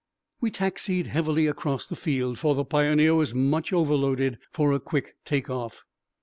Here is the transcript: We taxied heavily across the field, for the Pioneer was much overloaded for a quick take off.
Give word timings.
We 0.39 0.49
taxied 0.49 1.05
heavily 1.05 1.45
across 1.45 1.85
the 1.85 1.95
field, 1.95 2.39
for 2.39 2.55
the 2.55 2.65
Pioneer 2.65 3.13
was 3.13 3.35
much 3.35 3.71
overloaded 3.71 4.39
for 4.49 4.73
a 4.73 4.79
quick 4.79 5.15
take 5.25 5.47
off. 5.47 5.83